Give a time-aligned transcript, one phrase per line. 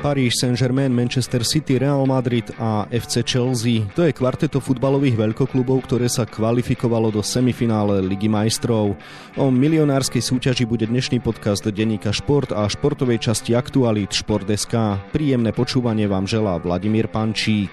[0.00, 3.84] Paríž Saint-Germain, Manchester City, Real Madrid a FC Chelsea.
[3.92, 8.96] To je kvarteto futbalových veľkoklubov, ktoré sa kvalifikovalo do semifinále Ligy majstrov.
[9.36, 15.04] O milionárskej súťaži bude dnešný podcast denníka Šport a športovej časti Aktualit Šport.sk.
[15.12, 17.70] Príjemné počúvanie vám želá Vladimír Pančík.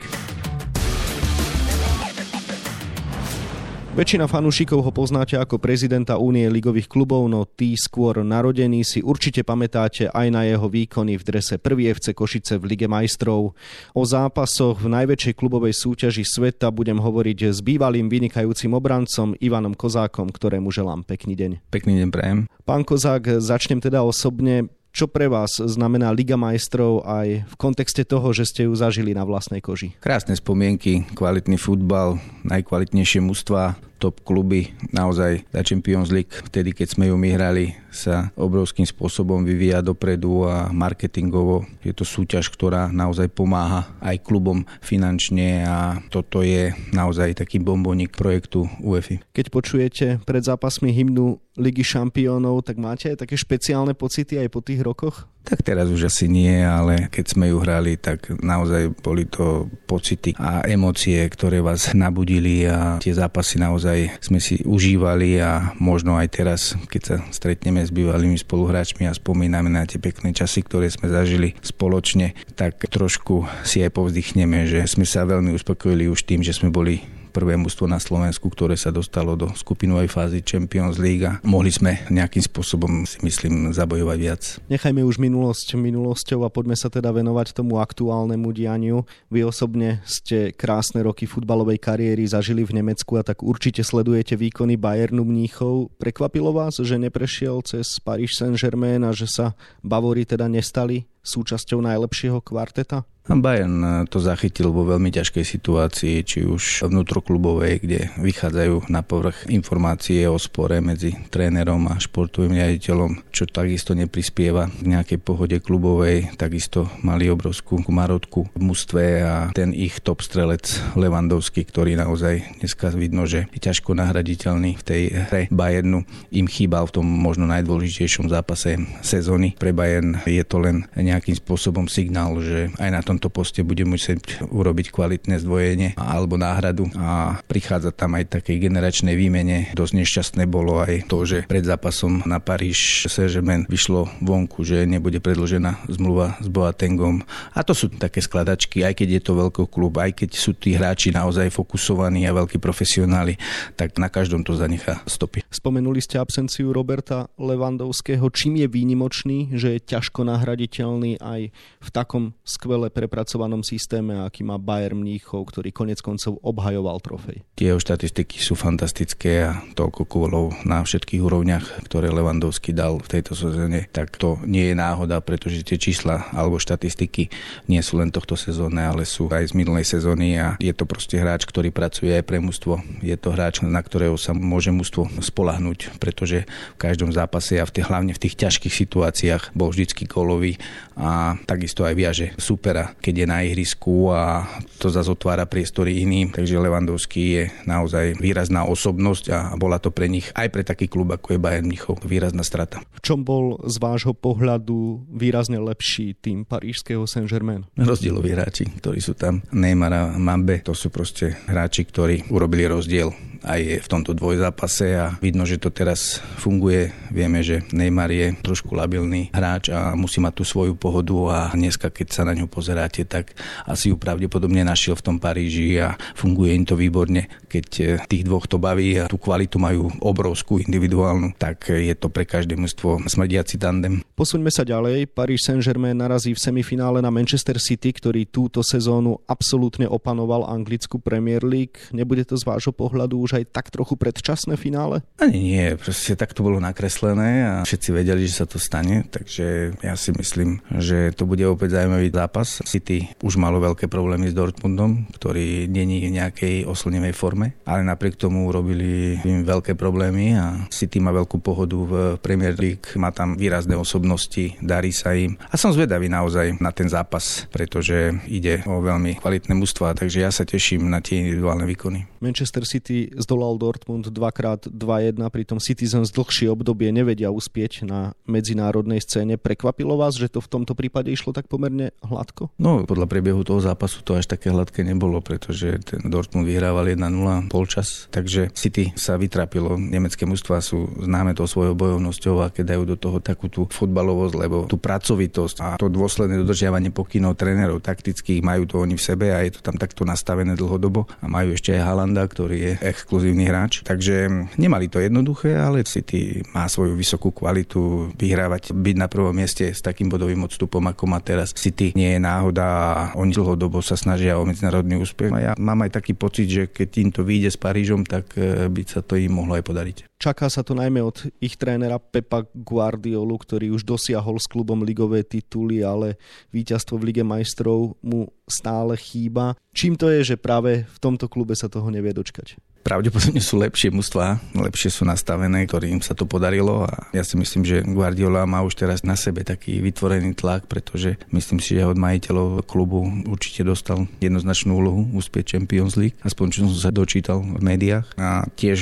[3.98, 9.42] Väčšina fanúšikov ho poznáte ako prezidenta Únie ligových klubov, no tí skôr narodení si určite
[9.42, 11.97] pamätáte aj na jeho výkony v drese 1.
[11.97, 13.57] FC Košice v Lige majstrov.
[13.97, 20.29] O zápasoch v najväčšej klubovej súťaži sveta budem hovoriť s bývalým vynikajúcim obrancom Ivanom Kozákom,
[20.29, 21.65] ktorému želám pekný deň.
[21.73, 22.39] Pekný deň prajem.
[22.70, 24.70] Pán Kozák, začnem teda osobne.
[24.97, 29.29] Čo pre vás znamená Liga majstrov aj v kontexte toho, že ste ju zažili na
[29.29, 29.93] vlastnej koži?
[30.01, 34.72] Krásne spomienky, kvalitný futbal, najkvalitnejšie mužstva, top kluby.
[34.94, 40.45] Naozaj tá Champions League, vtedy keď sme ju my hrali, sa obrovským spôsobom vyvíja dopredu
[40.45, 47.42] a marketingovo je to súťaž, ktorá naozaj pomáha aj klubom finančne a toto je naozaj
[47.42, 49.25] taký bombonik projektu UEFI.
[49.34, 54.62] Keď počujete pred zápasmi hymnu Ligy šampiónov, tak máte aj také špeciálne pocity aj po
[54.62, 55.25] tých rokoch?
[55.48, 60.36] Tak teraz už asi nie, ale keď sme ju hrali, tak naozaj boli to pocity
[60.36, 63.87] a emócie, ktoré vás nabudili a tie zápasy naozaj
[64.20, 69.72] sme si užívali a možno aj teraz, keď sa stretneme s bývalými spoluhráčmi a spomíname
[69.72, 75.08] na tie pekné časy, ktoré sme zažili spoločne, tak trošku si aj povzdychneme, že sme
[75.08, 79.38] sa veľmi uspokojili už tým, že sme boli prvé mužstvo na Slovensku, ktoré sa dostalo
[79.38, 84.42] do skupinovej fázy Champions League a mohli sme nejakým spôsobom si myslím zabojovať viac.
[84.72, 88.97] Nechajme už minulosť minulosťou a poďme sa teda venovať tomu aktuálnemu dianiu.
[89.28, 94.80] Vy osobne ste krásne roky futbalovej kariéry zažili v Nemecku a tak určite sledujete výkony
[94.80, 95.91] Bayernu Mníchov.
[96.00, 99.53] Prekvapilo vás, že neprešiel cez Paris Saint-Germain a že sa
[99.84, 103.03] Bavori teda nestali súčasťou najlepšieho kvarteta?
[103.28, 109.52] Bayern eh, to zachytil vo veľmi ťažkej situácii, či už vnútroklubovej, kde vychádzajú na povrch
[109.52, 116.40] informácie o spore medzi trénerom a športovým riaditeľom, čo takisto neprispieva k nejakej pohode klubovej.
[116.40, 120.63] Takisto mali obrovskú marotku v mústve a ten ich top strelec
[120.96, 126.07] Levandovský, ktorý naozaj dneska vidno, že je ťažko nahraditeľný v tej hre Bayernu.
[126.31, 129.57] Im chýbal v tom možno najdôležitejšom zápase sezóny.
[129.59, 133.81] Pre Bayern je to len nejakým spôsobom signál, že aj na tom tomto poste bude
[133.81, 139.73] musieť urobiť kvalitné zdvojenie alebo náhradu a prichádza tam aj takej generačnej výmene.
[139.73, 145.17] Dosť nešťastné bolo aj to, že pred zápasom na Paríž Saint-Germain vyšlo vonku, že nebude
[145.17, 147.25] predložená zmluva s Boatengom.
[147.57, 150.78] A to sú také skladačky, aj keď je to veľký klub, aj keď sú tí
[150.78, 153.34] hráči naozaj fokusovaní a veľkí profesionáli,
[153.73, 155.41] tak na každom to zanechá stopy.
[155.49, 158.29] Spomenuli ste absenciu Roberta Levandovského.
[158.29, 161.49] Čím je výnimočný, že je ťažko nahraditeľný aj
[161.81, 167.40] v takom skvele pre prepracovanom systéme, aký má Bayern Mníchov, ktorý konec koncov obhajoval trofej.
[167.56, 173.31] Tie štatistiky sú fantastické a toľko kôlov na všetkých úrovniach, ktoré Levandovský dal v tejto
[173.31, 177.31] sezóne, tak to nie je náhoda, pretože tie čísla alebo štatistiky
[177.72, 181.16] nie sú len tohto sezónne, ale sú aj z minulej sezóny a je to proste
[181.16, 182.84] hráč, ktorý pracuje aj pre mužstvo.
[183.00, 186.44] Je to hráč, na ktorého sa môže mužstvo spolahnúť, pretože
[186.75, 190.59] v každom zápase a v tých, hlavne v tých ťažkých situáciách bol vždycky kolový
[191.00, 194.46] a takisto aj viaže supera keď je na ihrisku a
[194.78, 196.34] to zase otvára priestory iným.
[196.34, 201.13] Takže Levandovský je naozaj výrazná osobnosť a bola to pre nich aj pre taký klub
[201.13, 202.84] ako je Bayern Mnichov výrazná strata.
[202.97, 207.66] V čom bol z vášho pohľadu výrazne lepší tým parížského Saint-Germain?
[207.78, 209.41] Rozdieloví hráči, ktorí sú tam.
[209.53, 213.14] Neymar a Mambe, to sú proste hráči, ktorí urobili rozdiel
[213.47, 216.91] aj v tomto dvojzápase a vidno, že to teraz funguje.
[217.08, 221.88] Vieme, že Neymar je trošku labilný hráč a musí mať tú svoju pohodu a dneska,
[221.88, 223.31] keď sa na ňu pozeráte, tak
[223.63, 227.31] asi ju pravdepodobne našiel v tom Paríži a funguje im to výborne.
[227.47, 232.11] Keď e, tých dvoch to baví a tú kvalitu majú obrovskú individuálnu, tak je to
[232.11, 234.03] pre každé množstvo smrdiaci tandem.
[234.17, 235.08] Posuňme sa ďalej.
[235.14, 241.46] Paris Saint-Germain narazí v semifinále na Manchester City, ktorý túto sezónu absolútne opanoval anglickú Premier
[241.46, 241.79] League.
[241.96, 245.05] Nebude to z vášho pohľadu už aj tak trochu predčasné finále?
[245.22, 249.78] Ani nie, proste tak to bolo nakreslené a všetci vedeli, že sa to stane, takže
[249.84, 252.63] ja si myslím, že to bude opäť zaujímavý zápas.
[252.63, 258.15] City už malo veľké problémy s Dortmundom, ktorý není v nejakej oslnevej forme, ale napriek
[258.15, 261.93] tomu urobili im veľké problémy a City má veľkú pohodu v
[262.23, 265.35] Premier League, má tam výrazné osobnosti, darí sa im.
[265.51, 270.31] A som zvedavý naozaj na ten zápas, pretože ide o veľmi kvalitné mužstva, takže ja
[270.31, 272.07] sa teším na tie individuálne výkony.
[272.23, 279.03] Manchester City s zdolal Dortmund dvakrát 2-1, pritom Citizens dlhšie obdobie nevedia uspieť na medzinárodnej
[279.03, 279.35] scéne.
[279.35, 282.56] Prekvapilo vás, že to v tomto prípade išlo tak pomerne hladko?
[282.56, 287.51] No, podľa priebehu toho zápasu to až také hladké nebolo, pretože ten Dortmund vyhrával 1-0
[287.51, 289.75] polčas, takže City sa vytrapilo.
[289.75, 294.33] Nemecké mužstva sú známe tou svojou bojovnosťou a keď dajú do toho takú tú futbalovosť,
[294.39, 299.35] lebo tú pracovitosť a to dôsledné dodržiavanie pokynov trénerov taktických majú to oni v sebe
[299.35, 302.73] a je to tam takto nastavené dlhodobo a majú ešte aj Halanda, ktorý je
[303.17, 303.81] exkluzívny hráč.
[303.81, 304.29] Takže
[304.61, 309.81] nemali to jednoduché, ale City má svoju vysokú kvalitu vyhrávať, byť na prvom mieste s
[309.81, 311.97] takým bodovým odstupom, ako má teraz City.
[311.97, 312.85] Nie je náhoda a
[313.17, 315.33] oni dlhodobo sa snažia o medzinárodný úspech.
[315.33, 318.69] A ja mám aj taký pocit, že keď im to vyjde s Parížom, tak eh,
[318.69, 319.97] by sa to im mohlo aj podariť.
[320.17, 325.21] Čaká sa to najmä od ich trénera Pepa Guardiolu, ktorý už dosiahol s klubom ligové
[325.21, 326.17] tituly, ale
[326.49, 329.53] víťazstvo v Lige majstrov mu stále chýba.
[329.77, 332.57] Čím to je, že práve v tomto klube sa toho nevie dočkať?
[332.87, 337.67] Pravdepodobne sú lepšie mužstva, lepšie sú nastavené, ktorým sa to podarilo a ja si myslím,
[337.67, 341.99] že Guardiola má už teraz na sebe taký vytvorený tlak, pretože myslím si, že od
[341.99, 347.59] majiteľov klubu určite dostal jednoznačnú úlohu uspieť Champions League, aspoň čo som sa dočítal v
[347.59, 348.79] médiách a tiež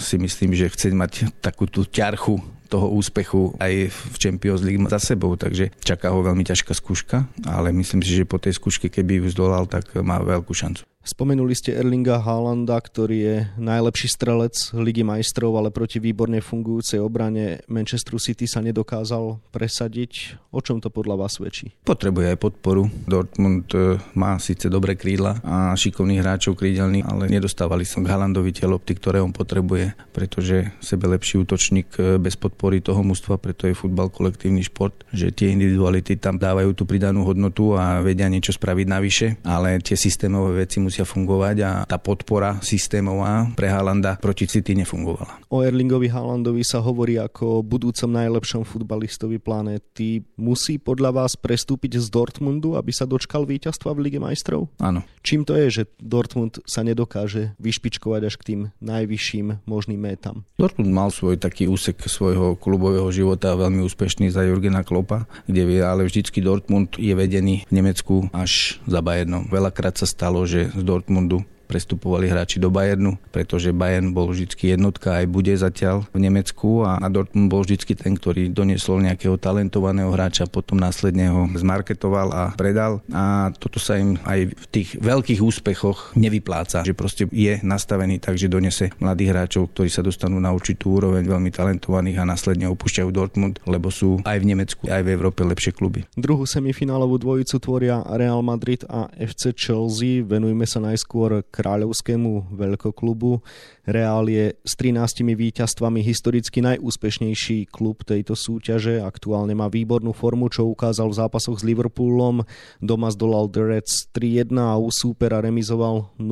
[0.00, 2.40] si myslím, že chce mať takú tú ťarchu
[2.72, 7.68] toho úspechu aj v Champions League za sebou, takže čaká ho veľmi ťažká skúška, ale
[7.76, 10.88] myslím si, že po tej skúške, keby ju zdolal, tak má veľkú šancu.
[11.02, 17.58] Spomenuli ste Erlinga Haalanda, ktorý je najlepší strelec Ligy majstrov, ale proti výborne fungujúcej obrane
[17.66, 20.38] Manchester City sa nedokázal presadiť.
[20.54, 21.74] O čom to podľa vás svedčí?
[21.82, 22.86] Potrebuje aj podporu.
[23.08, 28.54] Dortmund e, má síce dobré krídla a šikovných hráčov krídelných, ale nedostávali som k Haalandovi
[28.54, 33.66] tie lopty, ktoré on potrebuje, pretože sebe lepší útočník e, bez podpory toho mužstva, preto
[33.66, 38.54] je futbal kolektívny šport, že tie individuality tam dávajú tú pridanú hodnotu a vedia niečo
[38.54, 44.44] spraviť navyše, ale tie systémové veci musia fungovať a tá podpora systémová pre Haalanda proti
[44.44, 45.40] City nefungovala.
[45.48, 50.20] O Erlingovi Haalandovi sa hovorí ako budúcom najlepšom futbalistovi planéty.
[50.36, 54.68] Musí podľa vás prestúpiť z Dortmundu, aby sa dočkal víťazstva v Lige majstrov?
[54.84, 55.00] Áno.
[55.24, 60.44] Čím to je, že Dortmund sa nedokáže vyšpičkovať až k tým najvyšším možným métam?
[60.60, 66.04] Dortmund mal svoj taký úsek svojho klubového života veľmi úspešný za Jurgena Klopa, kde ale
[66.04, 69.48] vždycky Dortmund je vedený v Nemecku až za Bayernom.
[69.48, 75.16] Veľakrát sa stalo, že z Dortmundu prestupovali hráči do Bayernu, pretože Bayern bol vždy jednotka
[75.16, 80.44] aj bude zatiaľ v Nemecku a Dortmund bol vždy ten, ktorý doniesol nejakého talentovaného hráča,
[80.44, 86.12] potom následne ho zmarketoval a predal a toto sa im aj v tých veľkých úspechoch
[86.12, 91.00] nevypláca, že proste je nastavený tak, že donese mladých hráčov, ktorí sa dostanú na určitú
[91.00, 95.40] úroveň veľmi talentovaných a následne opúšťajú Dortmund, lebo sú aj v Nemecku, aj v Európe
[95.40, 96.04] lepšie kluby.
[96.12, 100.20] Druhú semifinálovú dvojicu tvoria Real Madrid a FC Chelsea.
[100.20, 103.38] Venujme sa najskôr kráľovskému veľkoklubu.
[103.86, 108.98] Real je s 13 víťazstvami historicky najúspešnejší klub tejto súťaže.
[108.98, 112.42] Aktuálne má výbornú formu, čo ukázal v zápasoch s Liverpoolom.
[112.82, 116.26] Doma zdolal The Reds 3-1 a u súpera remizoval 0-0.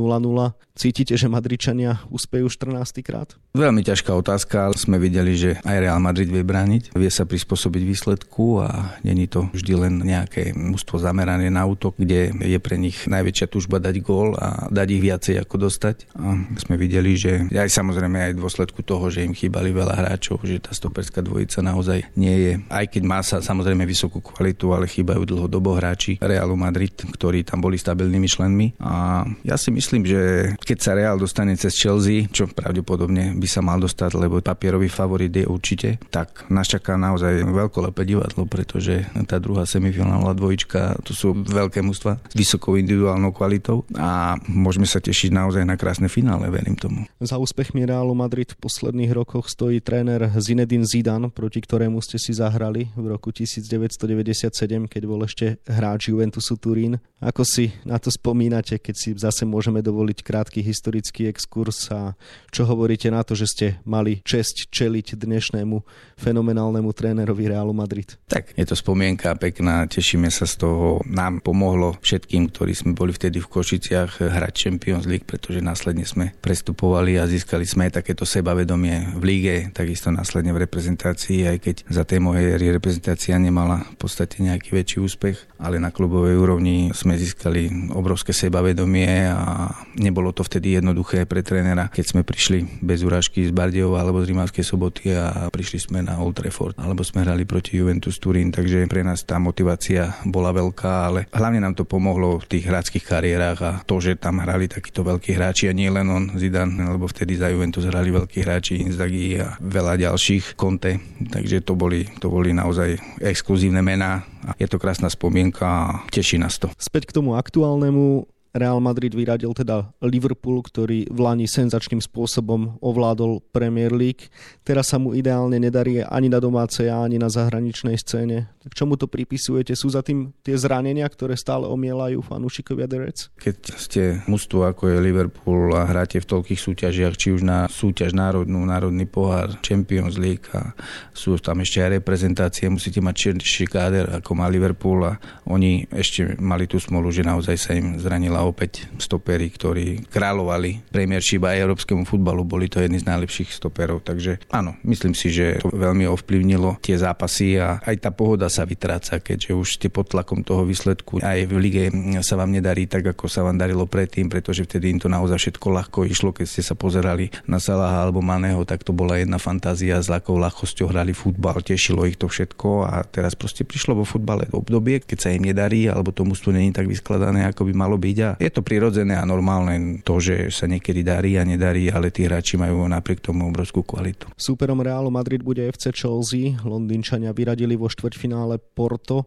[0.75, 3.37] Cítite, že Madričania úspejú 14 krát?
[3.53, 4.73] Veľmi ťažká otázka.
[4.75, 9.53] Sme videli, že aj Real Madrid vie brániť, vie sa prispôsobiť výsledku a není to
[9.53, 14.39] vždy len nejaké mústvo zamerané na útok, kde je pre nich najväčšia túžba dať gól
[14.41, 15.97] a dať ich viacej ako dostať.
[16.15, 20.47] A sme videli, že aj samozrejme aj v dôsledku toho, že im chýbali veľa hráčov,
[20.47, 24.87] že tá stoperská dvojica naozaj nie je, aj keď má sa samozrejme vysokú kvalitu, ale
[24.87, 28.79] chýbajú dlhodobo hráči Realu Madrid, ktorí tam boli stabilnými členmi.
[28.79, 33.65] A ja si myslím, že keď sa Real dostane cez Chelsea, čo pravdepodobne by sa
[33.65, 39.41] mal dostať, lebo papierový favorit je určite, tak nás čaká naozaj veľkolepé divadlo, pretože tá
[39.43, 45.31] druhá semifinálna dvojička, to sú veľké mužstva s vysokou individuálnou kvalitou a môžeme sa tešiť
[45.33, 47.09] naozaj na krásne finále, verím tomu.
[47.19, 52.37] Za úspechmi Realu Madrid v posledných rokoch stojí tréner Zinedine Zidane, proti ktorému ste si
[52.37, 54.53] zahrali v roku 1997,
[54.87, 57.01] keď bol ešte hráč Juventusu Turín.
[57.21, 62.17] Ako si na to spomínate, keď si zase môžeme dovoliť krátky historický exkurs a
[62.49, 65.77] čo hovoríte na to, že ste mali česť čeliť dnešnému
[66.17, 68.17] fenomenálnemu trénerovi Realu Madrid?
[68.29, 71.05] Tak, je to spomienka pekná, tešíme sa z toho.
[71.05, 74.55] Nám pomohlo všetkým, ktorí sme boli vtedy v Košiciach hrať
[74.91, 80.11] Champions League, pretože následne sme prestupovali a získali sme aj takéto sebavedomie v líge, takisto
[80.11, 85.37] následne v reprezentácii, aj keď za tej mojej reprezentácia nemala v podstate nejaký väčší úspech,
[85.63, 91.87] ale na klubovej úrovni sme získali obrovské sebavedomie a nebolo to vtedy jednoduché pre trénera,
[91.87, 96.19] keď sme prišli bez urážky z Bardejova alebo z Rimavskej soboty a prišli sme na
[96.19, 100.93] Old Trafford, alebo sme hrali proti Juventus Turín, takže pre nás tá motivácia bola veľká,
[101.07, 104.80] ale hlavne nám to pomohlo v tých hráckých kariérach a to, že tam hrali tak
[104.81, 108.81] takíto veľkí hráči a nie len on, Zidane, lebo vtedy za Juventus hrali veľkí hráči,
[108.81, 110.97] Inzaghi a veľa ďalších, Conte,
[111.29, 116.41] takže to boli, to boli naozaj exkluzívne mená a je to krásna spomienka a teší
[116.41, 116.73] nás to.
[116.81, 123.43] Späť k tomu aktuálnemu Real Madrid vyradil teda Liverpool, ktorý v Lani senzačným spôsobom ovládol
[123.51, 124.31] Premier League.
[124.67, 128.51] Teraz sa mu ideálne nedarí ani na domácej, ani na zahraničnej scéne.
[128.61, 129.73] Tak čomu to pripisujete?
[129.73, 133.23] Sú za tým tie zranenia, ktoré stále omielajú fanúšikovia The Reds?
[133.41, 138.13] Keď ste mužstvo ako je Liverpool a hráte v toľkých súťažiach, či už na súťaž
[138.13, 140.77] národnú, národný pohár, Champions League a
[141.17, 145.17] sú tam ešte aj reprezentácie, musíte mať širší káder ako má Liverpool a
[145.49, 150.89] oni ešte mali tú smolu, že naozaj sa im zranila a opäť stopery, ktorí kráľovali
[150.89, 155.61] Premiership aj európskemu futbalu, boli to jedni z najlepších stoperov, takže áno, myslím si, že
[155.61, 160.09] to veľmi ovplyvnilo tie zápasy a aj tá pohoda sa vytráca, keďže už ste pod
[160.09, 161.21] tlakom toho výsledku.
[161.21, 161.93] Aj v lige
[162.25, 165.67] sa vám nedarí tak, ako sa vám darilo predtým, pretože vtedy im to naozaj všetko
[165.69, 170.01] ľahko išlo, keď ste sa pozerali na Salaha alebo Maného, tak to bola jedna fantázia,
[170.01, 174.49] s ľakou ľahkosťou hrali futbal, tešilo ich to všetko a teraz proste prišlo vo futbale
[174.55, 178.19] obdobie, keď sa im nedarí alebo to mužstvo není tak vyskladané, ako by malo byť
[178.23, 182.29] a je to prirodzené a normálne to, že sa niekedy darí a nedarí, ale tí
[182.29, 184.31] hráči majú napriek tomu obrovskú kvalitu.
[184.37, 186.55] Súperom Realu Madrid bude FC Chelsea.
[186.63, 189.27] Londýnčania vyradili vo štvrťfinále Porto.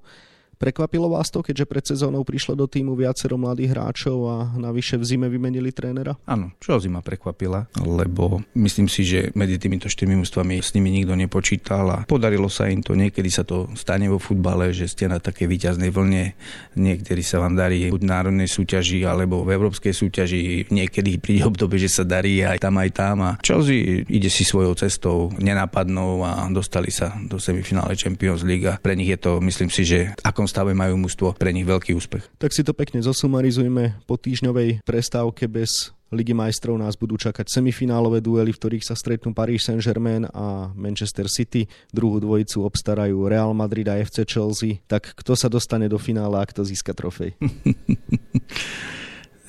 [0.63, 5.03] Prekvapilo vás to, keďže pred sezónou prišlo do týmu viacero mladých hráčov a navyše v
[5.03, 6.15] zime vymenili trénera?
[6.23, 11.19] Áno, čo zima prekvapila, lebo myslím si, že medzi týmito štyrmi mústvami s nimi nikto
[11.19, 12.95] nepočítal a podarilo sa im to.
[12.95, 16.31] Niekedy sa to stane vo futbale, že ste na také výťaznej vlne,
[16.79, 21.75] niekedy sa vám darí buď v národnej súťaži alebo v európskej súťaži, niekedy príde obdobie,
[21.75, 26.47] že sa darí aj tam aj tam a Chelsea ide si svojou cestou nenápadnou a
[26.55, 30.52] dostali sa do semifinále Champions League a pre nich je to, myslím si, že akom
[30.53, 32.29] stave majú mužstvo pre nich veľký úspech.
[32.37, 34.05] Tak si to pekne zosumarizujme.
[34.05, 39.33] Po týždňovej prestávke bez Ligy majstrov nás budú čakať semifinálové duely, v ktorých sa stretnú
[39.33, 41.65] Paris Saint-Germain a Manchester City.
[41.89, 44.77] Druhú dvojicu obstarajú Real Madrid a FC Chelsea.
[44.85, 47.33] Tak kto sa dostane do finále a kto získa trofej?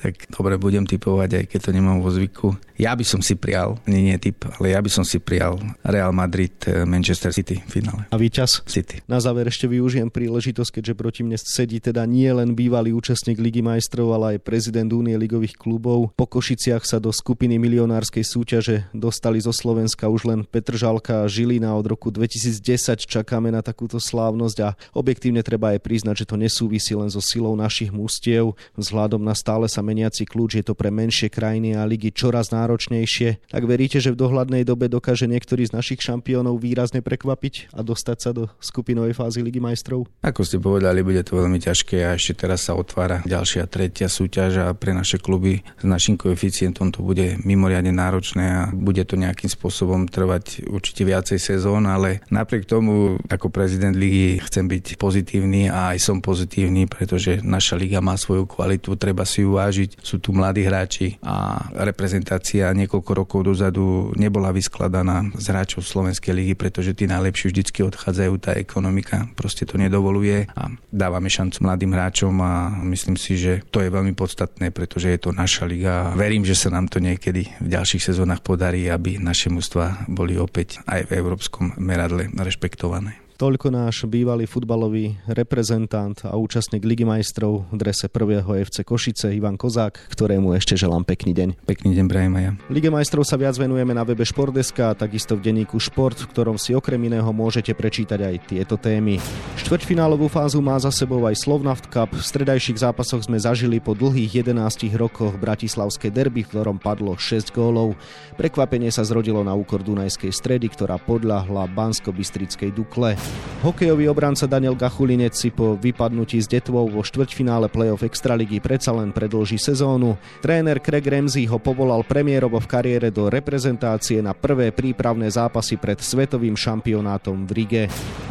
[0.05, 2.53] tak dobre budem typovať, aj keď to nemám vo zvyku.
[2.77, 6.13] Ja by som si prial, nie nie typ, ale ja by som si prial Real
[6.13, 8.05] Madrid, eh, Manchester City v finále.
[8.13, 8.61] A víťaz?
[8.69, 9.01] City.
[9.09, 13.65] Na záver ešte využijem príležitosť, keďže proti mne sedí teda nie len bývalý účastník Ligy
[13.65, 16.13] majstrov, ale aj prezident Únie ligových klubov.
[16.13, 21.73] Po Košiciach sa do skupiny milionárskej súťaže dostali zo Slovenska už len Petržalka a Žilina
[21.73, 26.91] od roku 2010 čakáme na takúto slávnosť a objektívne treba aj priznať, že to nesúvisí
[26.91, 28.53] len so silou našich mústiev.
[28.75, 33.47] Vzhľadom na stále sa meniaci kľúč, je to pre menšie krajiny a ligy čoraz náročnejšie.
[33.47, 38.17] Tak veríte, že v dohľadnej dobe dokáže niektorý z našich šampiónov výrazne prekvapiť a dostať
[38.19, 40.11] sa do skupinovej fázy Ligy majstrov?
[40.19, 44.67] Ako ste povedali, bude to veľmi ťažké a ešte teraz sa otvára ďalšia tretia súťaž
[44.67, 49.47] a pre naše kluby s našim koeficientom to bude mimoriadne náročné a bude to nejakým
[49.47, 55.95] spôsobom trvať určite viacej sezón, ale napriek tomu ako prezident ligy chcem byť pozitívny a
[55.95, 59.89] aj som pozitívny, pretože naša liga má svoju kvalitu, treba si ju vážiť súťažiť.
[59.99, 66.53] Sú tu mladí hráči a reprezentácia niekoľko rokov dozadu nebola vyskladaná z hráčov Slovenskej ligy,
[66.55, 72.33] pretože tí najlepší vždycky odchádzajú, tá ekonomika proste to nedovoluje a dávame šancu mladým hráčom
[72.39, 76.47] a myslím si, že to je veľmi podstatné, pretože je to naša liga a verím,
[76.47, 81.11] že sa nám to niekedy v ďalších sezónach podarí, aby naše mužstva boli opäť aj
[81.11, 83.24] v európskom meradle rešpektované.
[83.35, 89.59] Toľko náš bývalý futbalový reprezentant a účastník Ligy majstrov v drese prvého FC Košice Ivan
[89.59, 91.67] Kozák, ktorému ešte želám pekný deň.
[91.67, 92.51] Pekný deň prajem aj ja.
[92.71, 96.55] Lige majstrov sa viac venujeme na webe Športdeska a takisto v denníku Šport, v ktorom
[96.55, 99.19] si okrem iného môžete prečítať aj tieto témy.
[99.59, 102.15] Štvrťfinálovú fázu má za sebou aj Slovnaft Cup.
[102.15, 107.51] V stredajších zápasoch sme zažili po dlhých 11 rokoch bratislavské derby, v ktorom padlo 6
[107.51, 107.99] gólov.
[108.39, 113.24] Prekvapenie sa zrodilo na úkor Dunajskej stredy, ktorá podľahla Bansko-Bystrickej Dukle.
[113.65, 119.09] Hokejový obranca Daniel Gachulinec si po vypadnutí s Detvou vo štvrťfinále play-off Extraligy predsa len
[119.09, 120.21] predlží sezónu.
[120.37, 125.97] Tréner Craig Ramsey ho povolal premiérovo v kariére do reprezentácie na prvé prípravné zápasy pred
[125.97, 127.83] svetovým šampionátom v Rige.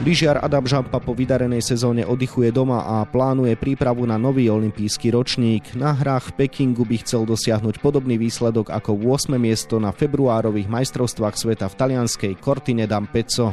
[0.07, 5.75] Lyžiar Adam Žampa po vydarenej sezóne oddychuje doma a plánuje prípravu na nový olimpijský ročník.
[5.75, 9.35] Na hrách v Pekingu by chcel dosiahnuť podobný výsledok ako 8.
[9.35, 13.51] miesto na februárových majstrovstvách sveta v talianskej Cortine d'Ampezzo.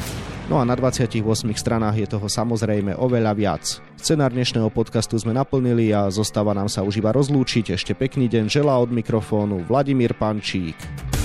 [0.51, 3.63] No a na 28 stranách je toho samozrejme oveľa viac.
[3.95, 7.77] Scenár dnešného podcastu sme naplnili a zostáva nám sa už iba rozlúčiť.
[7.77, 11.20] Ešte pekný deň želá od mikrofónu Vladimír Pančík.